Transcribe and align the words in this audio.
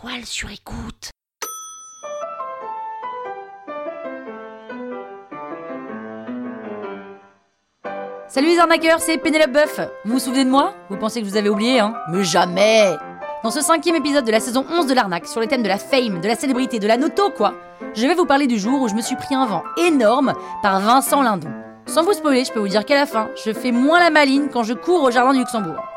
toile 0.00 0.24
sur 0.24 0.50
écoute. 0.50 1.10
Salut 8.28 8.46
les 8.46 8.58
arnaqueurs, 8.58 9.00
c'est 9.00 9.18
Pénélope 9.18 9.52
Boeuf. 9.52 9.80
Vous 10.04 10.12
vous 10.12 10.18
souvenez 10.18 10.44
de 10.44 10.50
moi? 10.50 10.72
Vous 10.88 10.96
pensez 10.96 11.20
que 11.20 11.26
vous 11.26 11.36
avais 11.36 11.48
oublié, 11.48 11.80
hein? 11.80 11.94
Mais 12.10 12.24
jamais 12.24 12.96
Dans 13.42 13.50
ce 13.50 13.60
cinquième 13.60 13.96
épisode 13.96 14.24
de 14.24 14.30
la 14.30 14.40
saison 14.40 14.64
11 14.70 14.86
de 14.86 14.94
l'arnaque, 14.94 15.26
sur 15.26 15.40
les 15.40 15.48
thèmes 15.48 15.62
de 15.62 15.68
la 15.68 15.78
fame, 15.78 16.20
de 16.20 16.28
la 16.28 16.36
célébrité, 16.36 16.78
de 16.78 16.86
la 16.86 16.96
noto, 16.96 17.30
quoi, 17.30 17.54
je 17.94 18.06
vais 18.06 18.14
vous 18.14 18.26
parler 18.26 18.46
du 18.46 18.58
jour 18.58 18.80
où 18.80 18.88
je 18.88 18.94
me 18.94 19.02
suis 19.02 19.16
pris 19.16 19.34
un 19.34 19.46
vent 19.46 19.64
énorme 19.76 20.32
par 20.62 20.80
Vincent 20.80 21.22
Lindon. 21.22 21.50
Sans 21.86 22.04
vous 22.04 22.12
spoiler, 22.12 22.44
je 22.44 22.52
peux 22.52 22.60
vous 22.60 22.68
dire 22.68 22.84
qu'à 22.84 22.94
la 22.94 23.06
fin, 23.06 23.28
je 23.44 23.52
fais 23.52 23.72
moins 23.72 23.98
la 23.98 24.10
maline 24.10 24.48
quand 24.50 24.62
je 24.62 24.74
cours 24.74 25.02
au 25.02 25.10
jardin 25.10 25.32
du 25.32 25.40
Luxembourg. 25.40 25.89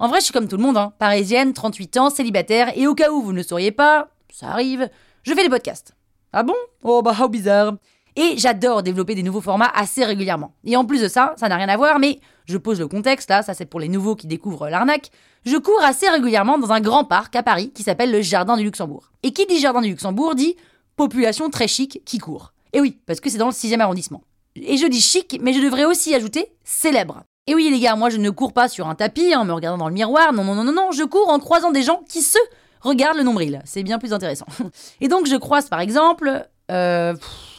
En 0.00 0.08
vrai, 0.08 0.20
je 0.20 0.24
suis 0.24 0.32
comme 0.32 0.48
tout 0.48 0.56
le 0.56 0.62
monde, 0.62 0.78
hein. 0.78 0.94
parisienne, 0.98 1.52
38 1.52 1.98
ans, 1.98 2.10
célibataire, 2.10 2.76
et 2.76 2.86
au 2.86 2.94
cas 2.94 3.10
où 3.10 3.20
vous 3.20 3.32
ne 3.32 3.36
le 3.36 3.42
sauriez 3.42 3.70
pas, 3.70 4.08
ça 4.32 4.48
arrive, 4.48 4.88
je 5.22 5.34
fais 5.34 5.42
des 5.42 5.50
podcasts. 5.50 5.94
Ah 6.32 6.42
bon? 6.42 6.54
Oh 6.82 7.02
bah, 7.02 7.14
how 7.20 7.28
bizarre 7.28 7.74
et 8.16 8.36
j'adore 8.36 8.82
développer 8.82 9.14
des 9.14 9.22
nouveaux 9.22 9.40
formats 9.40 9.70
assez 9.72 10.04
régulièrement. 10.04 10.52
Et 10.64 10.76
en 10.76 10.84
plus 10.84 11.00
de 11.00 11.06
ça, 11.06 11.34
ça 11.36 11.48
n'a 11.48 11.56
rien 11.56 11.68
à 11.68 11.76
voir, 11.76 11.98
mais 11.98 12.18
je 12.46 12.58
pose 12.58 12.80
le 12.80 12.88
contexte, 12.88 13.30
là, 13.30 13.42
ça 13.42 13.54
c'est 13.54 13.66
pour 13.66 13.78
les 13.78 13.88
nouveaux 13.88 14.16
qui 14.16 14.26
découvrent 14.26 14.68
l'arnaque. 14.68 15.10
Je 15.44 15.56
cours 15.56 15.82
assez 15.82 16.08
régulièrement 16.08 16.58
dans 16.58 16.72
un 16.72 16.80
grand 16.80 17.04
parc 17.04 17.36
à 17.36 17.42
Paris 17.42 17.70
qui 17.70 17.82
s'appelle 17.82 18.10
le 18.10 18.20
Jardin 18.20 18.56
du 18.56 18.64
Luxembourg. 18.64 19.12
Et 19.22 19.32
qui 19.32 19.46
dit 19.46 19.60
Jardin 19.60 19.80
du 19.80 19.90
Luxembourg 19.90 20.34
dit 20.34 20.56
population 20.96 21.50
très 21.50 21.68
chic 21.68 22.02
qui 22.04 22.18
court. 22.18 22.52
Et 22.72 22.80
oui, 22.80 22.98
parce 23.06 23.20
que 23.20 23.30
c'est 23.30 23.38
dans 23.38 23.46
le 23.46 23.52
6 23.52 23.74
arrondissement. 23.74 24.22
Et 24.56 24.76
je 24.76 24.86
dis 24.86 25.00
chic, 25.00 25.38
mais 25.40 25.52
je 25.52 25.60
devrais 25.60 25.84
aussi 25.84 26.14
ajouter 26.14 26.52
célèbre. 26.64 27.22
Et 27.46 27.54
oui 27.54 27.68
les 27.70 27.80
gars, 27.80 27.96
moi 27.96 28.10
je 28.10 28.16
ne 28.16 28.30
cours 28.30 28.52
pas 28.52 28.68
sur 28.68 28.88
un 28.88 28.94
tapis 28.94 29.34
en 29.34 29.44
me 29.44 29.52
regardant 29.52 29.78
dans 29.78 29.88
le 29.88 29.94
miroir, 29.94 30.32
non 30.32 30.44
non 30.44 30.54
non 30.54 30.64
non 30.64 30.72
non, 30.72 30.92
je 30.92 31.02
cours 31.04 31.28
en 31.28 31.38
croisant 31.38 31.70
des 31.72 31.82
gens 31.82 32.02
qui 32.08 32.22
se 32.22 32.38
regardent 32.80 33.16
le 33.16 33.24
nombril. 33.24 33.60
C'est 33.64 33.82
bien 33.82 33.98
plus 33.98 34.12
intéressant. 34.12 34.46
Et 35.00 35.08
donc 35.08 35.26
je 35.26 35.36
croise 35.36 35.68
par 35.68 35.80
exemple... 35.80 36.46
Euh, 36.70 37.14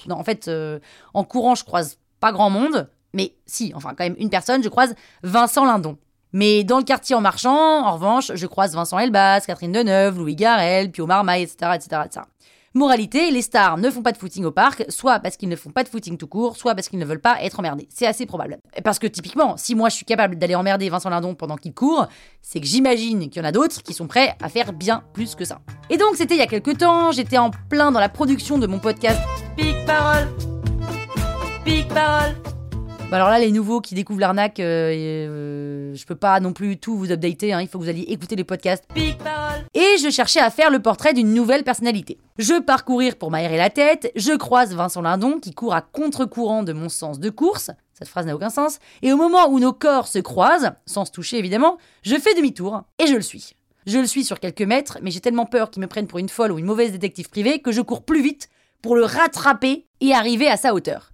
non, 0.07 0.15
en 0.15 0.23
fait, 0.23 0.47
euh, 0.47 0.79
en 1.13 1.23
courant, 1.23 1.55
je 1.55 1.63
croise 1.63 1.97
pas 2.19 2.31
grand 2.31 2.49
monde, 2.49 2.89
mais 3.13 3.35
si, 3.45 3.73
enfin, 3.75 3.89
quand 3.89 4.03
même 4.03 4.15
une 4.17 4.29
personne, 4.29 4.63
je 4.63 4.69
croise 4.69 4.95
Vincent 5.23 5.65
Lindon. 5.65 5.97
Mais 6.33 6.63
dans 6.63 6.77
le 6.77 6.83
quartier 6.83 7.15
en 7.15 7.21
marchant, 7.21 7.85
en 7.85 7.93
revanche, 7.93 8.31
je 8.33 8.47
croise 8.47 8.73
Vincent 8.73 8.97
Elbaz, 8.97 9.45
Catherine 9.45 9.73
Deneuve, 9.73 10.17
Louis 10.17 10.35
Garel, 10.35 10.89
Pio 10.91 11.05
Marmaille, 11.05 11.43
etc., 11.43 11.71
etc., 11.75 12.01
etc. 12.05 12.25
Moralité, 12.73 13.31
les 13.31 13.41
stars 13.41 13.77
ne 13.77 13.89
font 13.89 14.01
pas 14.01 14.13
de 14.13 14.17
footing 14.17 14.45
au 14.45 14.51
parc, 14.51 14.85
soit 14.87 15.19
parce 15.19 15.35
qu'ils 15.35 15.49
ne 15.49 15.57
font 15.57 15.71
pas 15.71 15.83
de 15.83 15.89
footing 15.89 16.15
tout 16.15 16.27
court, 16.27 16.55
soit 16.55 16.73
parce 16.73 16.87
qu'ils 16.87 16.99
ne 16.99 17.05
veulent 17.05 17.19
pas 17.19 17.43
être 17.43 17.59
emmerdés. 17.59 17.89
C'est 17.93 18.07
assez 18.07 18.25
probable. 18.25 18.59
Parce 18.85 18.97
que 18.97 19.07
typiquement, 19.07 19.57
si 19.57 19.75
moi 19.75 19.89
je 19.89 19.95
suis 19.95 20.05
capable 20.05 20.37
d'aller 20.37 20.55
emmerder 20.55 20.87
Vincent 20.89 21.09
Lindon 21.09 21.35
pendant 21.35 21.57
qu'il 21.57 21.73
court, 21.73 22.07
c'est 22.41 22.61
que 22.61 22.65
j'imagine 22.65 23.29
qu'il 23.29 23.41
y 23.41 23.45
en 23.45 23.47
a 23.47 23.51
d'autres 23.51 23.83
qui 23.83 23.93
sont 23.93 24.07
prêts 24.07 24.37
à 24.41 24.47
faire 24.47 24.71
bien 24.71 25.03
plus 25.11 25.35
que 25.35 25.43
ça. 25.43 25.59
Et 25.89 25.97
donc 25.97 26.15
c'était 26.15 26.35
il 26.35 26.39
y 26.39 26.43
a 26.43 26.47
quelques 26.47 26.77
temps, 26.77 27.11
j'étais 27.11 27.37
en 27.37 27.51
plein 27.69 27.91
dans 27.91 27.99
la 27.99 28.07
production 28.07 28.57
de 28.57 28.67
mon 28.67 28.79
podcast 28.79 29.19
Pic 29.57 29.75
Parole 29.85 30.29
Pic 31.65 31.89
Parole 31.89 32.35
bah 33.11 33.17
alors 33.17 33.27
là, 33.27 33.39
les 33.39 33.51
nouveaux 33.51 33.81
qui 33.81 33.93
découvrent 33.93 34.21
l'arnaque, 34.21 34.61
euh, 34.61 34.89
euh, 34.93 35.80
je 35.93 36.05
peux 36.05 36.15
pas 36.15 36.39
non 36.39 36.53
plus 36.53 36.77
tout 36.77 36.97
vous 36.97 37.11
updater, 37.11 37.53
hein, 37.53 37.61
il 37.61 37.67
faut 37.67 37.77
que 37.79 37.83
vous 37.83 37.89
alliez 37.89 38.05
écouter 38.07 38.35
les 38.35 38.43
podcasts. 38.43 38.83
Et 39.73 39.97
je 40.03 40.09
cherchais 40.09 40.39
à 40.39 40.49
faire 40.49 40.69
le 40.69 40.81
portrait 40.81 41.13
d'une 41.13 41.33
nouvelle 41.33 41.63
personnalité. 41.63 42.17
Je 42.37 42.59
parcourir 42.59 43.15
pour 43.15 43.31
m'aérer 43.31 43.57
la 43.57 43.69
tête, 43.69 44.11
je 44.15 44.33
croise 44.33 44.73
Vincent 44.73 45.01
Lindon 45.01 45.39
qui 45.39 45.53
court 45.53 45.73
à 45.73 45.81
contre-courant 45.81 46.63
de 46.63 46.73
mon 46.73 46.89
sens 46.89 47.19
de 47.19 47.29
course, 47.29 47.71
cette 47.93 48.07
phrase 48.07 48.25
n'a 48.25 48.35
aucun 48.35 48.49
sens, 48.49 48.79
et 49.01 49.13
au 49.13 49.17
moment 49.17 49.47
où 49.49 49.59
nos 49.59 49.73
corps 49.73 50.07
se 50.07 50.19
croisent, 50.19 50.71
sans 50.85 51.05
se 51.05 51.11
toucher 51.11 51.37
évidemment, 51.37 51.77
je 52.03 52.15
fais 52.15 52.33
demi-tour 52.33 52.83
et 52.99 53.07
je 53.07 53.15
le 53.15 53.21
suis. 53.21 53.55
Je 53.87 53.97
le 53.97 54.05
suis 54.05 54.23
sur 54.23 54.39
quelques 54.39 54.61
mètres, 54.61 54.99
mais 55.01 55.11
j'ai 55.11 55.21
tellement 55.21 55.45
peur 55.45 55.71
qu'il 55.71 55.81
me 55.81 55.87
prenne 55.87 56.07
pour 56.07 56.19
une 56.19 56.29
folle 56.29 56.51
ou 56.51 56.59
une 56.59 56.65
mauvaise 56.65 56.91
détective 56.91 57.29
privée 57.29 57.59
que 57.59 57.71
je 57.71 57.81
cours 57.81 58.03
plus 58.03 58.21
vite 58.21 58.49
pour 58.81 58.95
le 58.95 59.05
rattraper 59.05 59.85
et 60.01 60.13
arriver 60.13 60.47
à 60.47 60.57
sa 60.57 60.73
hauteur. 60.73 61.10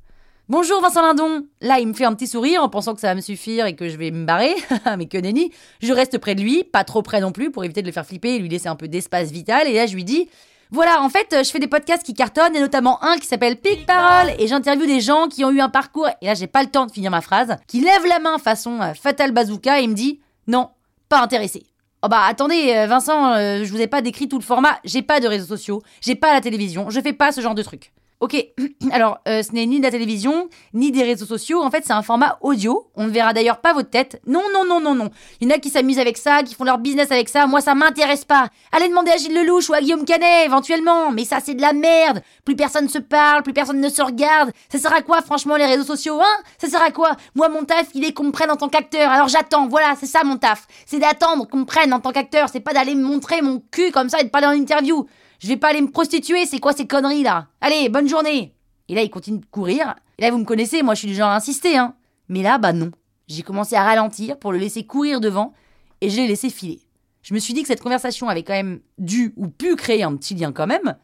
Bonjour 0.49 0.81
Vincent 0.81 1.01
Lindon 1.01 1.45
Là, 1.59 1.79
il 1.79 1.89
me 1.89 1.93
fait 1.93 2.05
un 2.05 2.13
petit 2.13 2.25
sourire 2.25 2.63
en 2.63 2.69
pensant 2.69 2.93
que 2.93 3.01
ça 3.01 3.07
va 3.07 3.15
me 3.15 3.21
suffire 3.21 3.65
et 3.65 3.75
que 3.75 3.89
je 3.89 3.97
vais 3.97 4.11
me 4.11 4.25
barrer. 4.25 4.55
Mais 4.97 5.07
que 5.07 5.17
nenni 5.17 5.51
Je 5.81 5.91
reste 5.91 6.17
près 6.19 6.35
de 6.35 6.41
lui, 6.41 6.63
pas 6.63 6.85
trop 6.85 7.01
près 7.01 7.19
non 7.19 7.33
plus, 7.33 7.51
pour 7.51 7.65
éviter 7.65 7.81
de 7.81 7.87
le 7.87 7.91
faire 7.91 8.05
flipper 8.05 8.35
et 8.35 8.39
lui 8.39 8.47
laisser 8.47 8.69
un 8.69 8.77
peu 8.77 8.87
d'espace 8.87 9.29
vital. 9.29 9.67
Et 9.67 9.73
là, 9.73 9.87
je 9.87 9.93
lui 9.93 10.05
dis 10.05 10.29
voilà, 10.71 11.01
en 11.01 11.09
fait, 11.09 11.35
je 11.43 11.49
fais 11.49 11.59
des 11.59 11.67
podcasts 11.67 12.03
qui 12.03 12.13
cartonnent 12.13 12.55
et 12.55 12.61
notamment 12.61 13.03
un 13.03 13.17
qui 13.17 13.27
s'appelle 13.27 13.57
Pic 13.57 13.85
Parole 13.85 14.33
et 14.39 14.47
j'interviewe 14.47 14.85
des 14.85 15.01
gens 15.01 15.27
qui 15.27 15.43
ont 15.43 15.51
eu 15.51 15.59
un 15.61 15.69
parcours, 15.69 16.09
et 16.21 16.25
là 16.25 16.33
j'ai 16.33 16.47
pas 16.47 16.61
le 16.61 16.69
temps 16.69 16.85
de 16.85 16.91
finir 16.91 17.09
ma 17.09 17.21
phrase, 17.21 17.55
qui 17.67 17.79
lève 17.79 18.05
la 18.05 18.19
main 18.19 18.37
façon 18.37 18.81
euh, 18.81 18.93
Fatal 18.93 19.31
Bazooka 19.31 19.79
et 19.79 19.87
me 19.87 19.93
dit 19.93 20.19
non, 20.45 20.69
pas 21.07 21.21
intéressé. 21.21 21.63
Oh 22.03 22.09
bah 22.09 22.23
attendez, 22.27 22.73
euh, 22.75 22.85
Vincent, 22.85 23.33
euh, 23.35 23.63
je 23.63 23.71
vous 23.71 23.79
ai 23.79 23.87
pas 23.87 24.01
décrit 24.01 24.27
tout 24.27 24.37
le 24.37 24.43
format, 24.43 24.77
j'ai 24.83 25.01
pas 25.01 25.21
de 25.21 25.27
réseaux 25.27 25.45
sociaux, 25.45 25.81
j'ai 26.01 26.15
pas 26.15 26.33
la 26.33 26.41
télévision, 26.41 26.89
je 26.89 26.99
fais 26.99 27.13
pas 27.13 27.31
ce 27.31 27.39
genre 27.39 27.55
de 27.55 27.63
trucs. 27.63 27.93
Ok, 28.19 28.35
alors 28.91 29.19
euh, 29.27 29.43
ce 29.43 29.51
n'est 29.51 29.67
ni 29.67 29.77
de 29.77 29.83
la 29.83 29.91
télévision, 29.91 30.49
ni 30.73 30.91
des 30.91 31.03
réseaux 31.03 31.27
sociaux, 31.27 31.61
en 31.61 31.69
fait 31.69 31.83
c'est 31.85 31.93
un 31.93 32.01
format 32.01 32.39
audio, 32.41 32.89
on 32.95 33.05
ne 33.05 33.11
verra 33.11 33.31
d'ailleurs 33.31 33.61
pas 33.61 33.73
votre 33.73 33.91
tête. 33.91 34.19
Non, 34.25 34.41
non, 34.51 34.65
non, 34.65 34.81
non, 34.81 34.95
non. 34.95 35.11
Il 35.39 35.47
y 35.47 35.51
en 35.51 35.55
a 35.55 35.59
qui 35.59 35.69
s'amusent 35.69 35.99
avec 35.99 36.17
ça, 36.17 36.41
qui 36.41 36.55
font 36.55 36.63
leur 36.63 36.79
business 36.79 37.11
avec 37.11 37.29
ça, 37.29 37.45
moi 37.45 37.61
ça 37.61 37.75
m'intéresse 37.75 38.25
pas. 38.25 38.47
Allez 38.71 38.89
demander 38.89 39.11
à 39.11 39.17
Gilles 39.17 39.35
Lelouch 39.35 39.69
ou 39.69 39.73
à 39.75 39.81
Guillaume 39.81 40.03
Canet 40.03 40.47
éventuellement, 40.47 41.11
mais 41.11 41.25
ça 41.25 41.37
c'est 41.43 41.53
de 41.53 41.61
la 41.61 41.73
merde. 41.73 42.23
Plus 42.43 42.55
personne 42.55 42.89
se 42.89 42.97
parle, 42.97 43.43
plus 43.43 43.53
personne 43.53 43.79
ne 43.79 43.89
se 43.89 44.01
regarde. 44.01 44.51
Ça 44.71 44.79
sert 44.79 44.93
à 44.93 45.03
quoi 45.03 45.21
franchement 45.21 45.55
les 45.55 45.67
réseaux 45.67 45.83
sociaux, 45.83 46.19
hein? 46.19 46.43
Ça 46.57 46.67
sert 46.67 46.81
à 46.81 46.89
quoi? 46.89 47.11
Moi 47.35 47.49
mon 47.49 47.65
taf 47.65 47.87
il 47.93 48.03
est 48.03 48.13
qu'on 48.13 48.23
me 48.23 48.31
prenne 48.31 48.49
en 48.49 48.57
tant 48.57 48.69
qu'acteur, 48.69 49.11
alors 49.11 49.27
j'attends, 49.27 49.67
voilà, 49.67 49.93
c'est 49.99 50.07
ça 50.07 50.23
mon 50.23 50.37
taf. 50.37 50.65
C'est 50.87 50.97
d'attendre 50.97 51.47
qu'on 51.47 51.57
me 51.57 51.65
prenne 51.65 51.93
en 51.93 51.99
tant 51.99 52.11
qu'acteur, 52.11 52.49
c'est 52.51 52.61
pas 52.61 52.73
d'aller 52.73 52.95
me 52.95 53.03
montrer 53.03 53.43
mon 53.43 53.61
cul 53.71 53.91
comme 53.91 54.09
ça 54.09 54.19
et 54.21 54.23
de 54.23 54.29
parler 54.29 54.47
en 54.47 54.51
interview. 54.51 55.05
Je 55.39 55.47
vais 55.47 55.57
pas 55.57 55.69
aller 55.69 55.81
me 55.81 55.91
prostituer, 55.91 56.45
c'est 56.45 56.59
quoi 56.59 56.73
ces 56.73 56.87
conneries 56.87 57.23
là? 57.23 57.47
Allez, 57.61 57.89
bonne 57.89 58.09
journée 58.09 58.53
Et 58.87 58.95
là, 58.95 59.01
il 59.01 59.09
continue 59.09 59.39
de 59.39 59.45
courir. 59.45 59.95
Et 60.17 60.23
là, 60.23 60.31
vous 60.31 60.37
me 60.39 60.45
connaissez, 60.45 60.81
moi 60.83 60.95
je 60.95 60.99
suis 60.99 61.07
du 61.07 61.15
genre 61.15 61.29
à 61.29 61.35
insister, 61.35 61.77
hein. 61.77 61.95
Mais 62.29 62.41
là, 62.41 62.57
bah 62.57 62.73
non. 62.73 62.91
J'ai 63.27 63.43
commencé 63.43 63.75
à 63.75 63.83
ralentir 63.83 64.39
pour 64.39 64.51
le 64.51 64.57
laisser 64.57 64.85
courir 64.85 65.19
devant 65.19 65.53
et 66.01 66.09
je 66.09 66.17
l'ai 66.17 66.27
laissé 66.27 66.49
filer. 66.49 66.81
Je 67.21 67.33
me 67.33 67.39
suis 67.39 67.53
dit 67.53 67.61
que 67.61 67.67
cette 67.67 67.81
conversation 67.81 68.29
avait 68.29 68.43
quand 68.43 68.53
même 68.53 68.79
dû 68.97 69.33
ou 69.35 69.47
pu 69.47 69.75
créer 69.75 70.03
un 70.03 70.15
petit 70.15 70.33
lien 70.33 70.51
quand 70.51 70.67
même. 70.67 70.95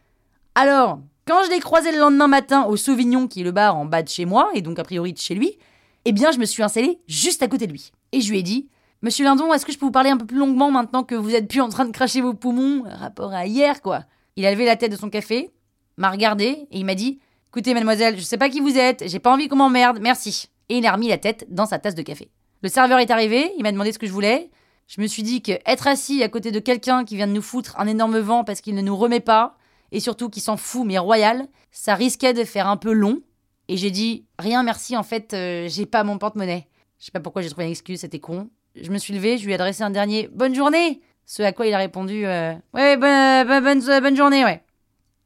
Alors, 0.55 0.99
quand 1.27 1.43
je 1.45 1.49
l'ai 1.49 1.59
croisé 1.59 1.91
le 1.91 1.99
lendemain 1.99 2.27
matin 2.27 2.63
au 2.63 2.77
Sauvignon, 2.77 3.27
qui 3.27 3.41
est 3.41 3.43
le 3.43 3.51
bar 3.51 3.75
en 3.75 3.85
bas 3.85 4.03
de 4.03 4.09
chez 4.09 4.25
moi, 4.25 4.49
et 4.53 4.61
donc 4.61 4.79
a 4.79 4.83
priori 4.83 5.13
de 5.13 5.17
chez 5.17 5.35
lui, 5.35 5.57
eh 6.05 6.11
bien, 6.11 6.31
je 6.31 6.39
me 6.39 6.45
suis 6.45 6.63
installée 6.63 6.99
juste 7.07 7.43
à 7.43 7.47
côté 7.47 7.67
de 7.67 7.71
lui. 7.71 7.91
Et 8.11 8.21
je 8.21 8.29
lui 8.31 8.39
ai 8.39 8.43
dit 8.43 8.69
Monsieur 9.01 9.25
Lindon, 9.25 9.53
est-ce 9.53 9.65
que 9.65 9.73
je 9.73 9.77
peux 9.77 9.85
vous 9.85 9.91
parler 9.91 10.11
un 10.11 10.17
peu 10.17 10.25
plus 10.25 10.37
longuement 10.37 10.71
maintenant 10.71 11.03
que 11.03 11.15
vous 11.15 11.35
êtes 11.35 11.49
plus 11.49 11.59
en 11.59 11.69
train 11.69 11.83
de 11.85 11.91
cracher 11.91 12.21
vos 12.21 12.33
poumons 12.33 12.83
Rapport 12.85 13.33
à 13.33 13.45
hier, 13.45 13.81
quoi? 13.81 14.05
Il 14.35 14.45
a 14.45 14.51
levé 14.51 14.65
la 14.65 14.75
tête 14.75 14.91
de 14.91 14.97
son 14.97 15.09
café, 15.09 15.51
m'a 15.97 16.09
regardé 16.09 16.45
et 16.45 16.79
il 16.79 16.85
m'a 16.85 16.95
dit 16.95 17.19
Écoutez, 17.49 17.73
mademoiselle, 17.73 18.17
je 18.17 18.23
sais 18.23 18.37
pas 18.37 18.49
qui 18.49 18.59
vous 18.59 18.77
êtes, 18.77 19.07
j'ai 19.07 19.19
pas 19.19 19.31
envie 19.31 19.47
qu'on 19.47 19.57
m'emmerde, 19.57 19.99
merci. 20.01 20.49
Et 20.69 20.77
il 20.77 20.85
a 20.87 20.93
remis 20.93 21.07
la 21.07 21.19
tête 21.19 21.45
dans 21.49 21.67
sa 21.67 21.77
tasse 21.77 21.95
de 21.95 22.01
café. 22.01 22.31
Le 22.63 22.69
serveur 22.69 22.99
est 22.99 23.11
arrivé, 23.11 23.51
il 23.57 23.63
m'a 23.63 23.71
demandé 23.71 23.91
ce 23.91 23.99
que 23.99 24.07
je 24.07 24.11
voulais. 24.11 24.49
Je 24.87 25.01
me 25.01 25.07
suis 25.07 25.23
dit 25.23 25.41
que 25.41 25.51
être 25.65 25.87
assis 25.87 26.23
à 26.23 26.29
côté 26.29 26.51
de 26.51 26.59
quelqu'un 26.59 27.05
qui 27.05 27.15
vient 27.15 27.27
de 27.27 27.33
nous 27.33 27.41
foutre 27.41 27.79
un 27.79 27.87
énorme 27.87 28.17
vent 28.19 28.43
parce 28.43 28.61
qu'il 28.61 28.73
ne 28.75 28.81
nous 28.81 28.95
remet 28.95 29.19
pas, 29.19 29.57
et 29.91 29.99
surtout 29.99 30.29
qui 30.29 30.39
s'en 30.39 30.57
fout 30.57 30.85
mais 30.85 30.97
royal, 30.97 31.47
ça 31.71 31.93
risquait 31.93 32.33
de 32.33 32.43
faire 32.43 32.67
un 32.67 32.77
peu 32.77 32.91
long. 32.91 33.21
Et 33.67 33.77
j'ai 33.77 33.91
dit 33.91 34.25
Rien, 34.39 34.63
merci, 34.63 34.97
en 34.97 35.03
fait, 35.03 35.33
euh, 35.33 35.67
j'ai 35.69 35.85
pas 35.85 36.03
mon 36.03 36.17
porte-monnaie. 36.17 36.67
Je 36.99 37.05
sais 37.05 37.11
pas 37.11 37.19
pourquoi 37.19 37.41
j'ai 37.41 37.49
trouvé 37.49 37.65
une 37.65 37.71
excuse, 37.71 37.99
c'était 37.99 38.19
con. 38.19 38.49
Je 38.75 38.89
me 38.89 38.97
suis 38.97 39.13
levé, 39.13 39.37
je 39.37 39.45
lui 39.45 39.51
ai 39.51 39.55
adressé 39.55 39.83
un 39.83 39.91
dernier 39.91 40.27
Bonne 40.33 40.55
journée 40.55 41.01
ce 41.25 41.43
à 41.43 41.51
quoi 41.51 41.65
il 41.67 41.73
a 41.73 41.77
répondu 41.77 42.25
euh, 42.25 42.53
Ouais, 42.73 42.97
bonne, 42.97 43.63
bonne, 43.63 44.01
bonne, 44.01 44.15
journée, 44.15 44.43
ouais. 44.43 44.63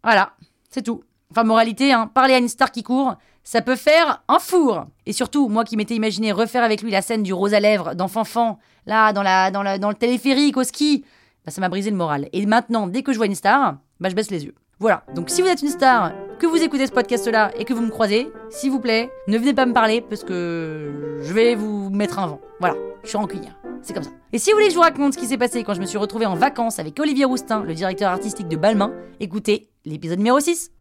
Voilà, 0.04 0.34
c'est 0.70 0.84
tout. 0.84 1.04
Enfin, 1.32 1.44
moralité, 1.44 1.92
hein, 1.92 2.08
parler 2.14 2.34
à 2.34 2.38
une 2.38 2.48
star 2.48 2.72
qui 2.72 2.84
court, 2.84 3.16
ça 3.44 3.62
peut 3.62 3.76
faire 3.76 4.24
un 4.28 4.40
four. 4.40 4.86
Et 5.06 5.14
surtout, 5.14 5.50
moi 5.50 5.64
qui 5.64 5.78
m'étais 5.78 5.96
imaginé 5.96 6.32
refaire 6.32 6.64
avec 6.64 6.82
lui 6.82 6.92
la 6.92 7.02
scène 7.02 7.24
du 7.24 7.34
rose 7.34 7.54
à 7.54 7.60
lèvres 7.60 7.96
dans 7.96 8.08
Fanfan, 8.08 8.60
là, 8.86 9.14
dans, 9.14 9.24
la, 9.24 9.52
dans, 9.52 9.80
dans 9.80 9.90
le 9.90 9.96
téléphérique, 9.96 10.58
au 10.58 10.64
ski, 10.64 11.04
bah, 11.46 11.52
ça 11.52 11.62
m'a 11.62 11.70
brisé 11.70 11.90
le 11.90 11.98
moral. 11.98 12.30
Et 12.34 12.46
maintenant, 12.46 12.88
dès 12.88 13.04
que 13.04 13.12
je 13.12 13.18
vois 13.18 13.26
une 13.26 13.36
star, 13.36 13.78
bah, 14.00 14.10
je 14.10 14.16
baisse 14.16 14.32
les 14.32 14.46
yeux. 14.46 14.56
Voilà, 14.80 15.04
donc 15.16 15.30
si 15.32 15.42
vous 15.42 15.48
êtes 15.48 15.64
une 15.64 15.70
star, 15.70 16.12
que 16.38 16.46
vous 16.46 16.62
écoutez 16.62 16.86
ce 16.86 16.92
podcast-là 16.92 17.52
et 17.58 17.66
que 17.66 17.74
vous 17.74 17.82
me 17.82 17.90
croisez, 17.90 18.32
s'il 18.52 18.70
vous 18.70 18.80
plaît, 18.80 19.10
ne 19.28 19.38
venez 19.38 19.54
pas 19.54 19.66
me 19.66 19.74
parler 19.74 20.02
parce 20.02 20.24
que 20.24 21.20
je 21.24 21.34
vais 21.34 21.56
vous 21.56 21.90
mettre 21.90 22.20
un 22.20 22.28
vent. 22.28 22.42
Voilà, 22.60 22.76
je 23.04 23.10
suis 23.10 23.18
rancunière. 23.18 23.58
C'est 23.82 23.94
comme 23.94 24.04
ça. 24.04 24.12
Et 24.34 24.40
si 24.40 24.50
vous 24.50 24.56
voulez 24.56 24.68
que 24.68 24.74
je 24.74 24.78
vous 24.78 24.84
raconte 24.84 25.14
ce 25.14 25.18
qui 25.18 25.28
s'est 25.28 25.38
passé 25.38 25.64
quand 25.64 25.74
je 25.74 25.82
me 25.82 25.86
suis 25.86 25.98
retrouvée 25.98 26.26
en 26.26 26.36
vacances 26.36 26.80
avec 26.80 27.00
Olivier 27.00 27.26
Roustin, 27.26 27.64
le 27.64 27.74
directeur 27.74 28.12
artistique 28.12 28.48
de 28.48 28.58
Balmain, 28.58 28.94
écoutez 29.20 29.70
l'épisode 29.86 30.18
numéro 30.18 30.40
6. 30.40 30.72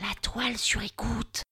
La 0.00 0.14
toile 0.22 0.56
sur 0.56 0.82
écoute. 0.82 1.42